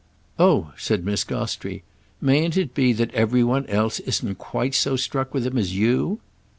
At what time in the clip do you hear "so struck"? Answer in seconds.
4.73-5.31